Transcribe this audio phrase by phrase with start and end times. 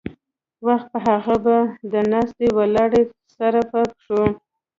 [0.67, 1.57] وخت پۀ وخت به
[1.91, 3.03] د ناستې ولاړې
[3.37, 4.21] سره پۀ پښو